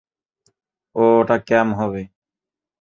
ও-ওটা 0.95 1.37
ক্যাম 1.47 1.67
হবে। 1.73 2.01